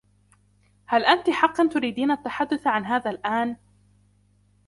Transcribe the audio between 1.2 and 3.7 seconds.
حقاً تريدين التحدث عن هذا الأن؟